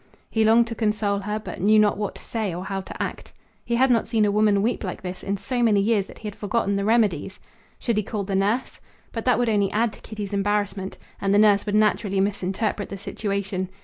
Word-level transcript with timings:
He 0.31 0.43
longed 0.43 0.65
to 0.65 0.73
console 0.73 1.19
her, 1.19 1.37
but 1.37 1.61
knew 1.61 1.77
not 1.77 1.95
what 1.95 2.15
to 2.15 2.23
say 2.23 2.55
or 2.55 2.65
how 2.65 2.81
to 2.81 2.99
act. 3.03 3.33
He 3.63 3.75
had 3.75 3.91
not 3.91 4.07
seen 4.07 4.25
a 4.25 4.31
woman 4.31 4.63
weep 4.63 4.83
like 4.83 5.03
this 5.03 5.21
in 5.21 5.37
so 5.37 5.61
many 5.61 5.79
years 5.79 6.07
that 6.07 6.17
he 6.17 6.27
had 6.27 6.35
forgotten 6.35 6.75
the 6.75 6.83
remedies. 6.83 7.39
Should 7.77 7.97
he 7.97 8.01
call 8.01 8.23
the 8.23 8.33
nurse? 8.35 8.81
But 9.11 9.25
that 9.25 9.37
would 9.37 9.47
only 9.47 9.71
add 9.71 9.93
to 9.93 10.01
Kitty's 10.01 10.33
embarrassment, 10.33 10.97
and 11.21 11.35
the 11.35 11.37
nurse 11.37 11.67
would 11.67 11.75
naturally 11.75 12.19
misinterpret 12.19 12.89
the 12.89 12.97
situation. 12.97 13.69